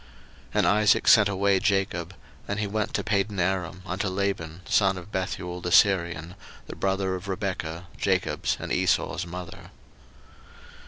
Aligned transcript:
01:028:005 0.01 0.09
And 0.55 0.67
Isaac 0.67 1.07
sent 1.07 1.29
away 1.29 1.59
Jacob: 1.59 2.15
and 2.47 2.59
he 2.59 2.65
went 2.65 2.95
to 2.95 3.03
Padanaram 3.03 3.83
unto 3.85 4.07
Laban, 4.07 4.61
son 4.65 4.97
of 4.97 5.11
Bethuel 5.11 5.61
the 5.61 5.71
Syrian, 5.71 6.33
the 6.65 6.75
brother 6.75 7.13
of 7.13 7.27
Rebekah, 7.27 7.85
Jacob's 7.99 8.57
and 8.59 8.73
Esau's 8.73 9.27
mother. 9.27 9.69